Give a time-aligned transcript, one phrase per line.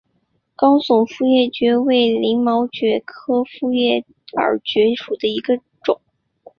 [0.55, 4.03] 高耸复叶耳蕨为鳞毛蕨科复叶
[4.35, 6.01] 耳蕨属下的一个种。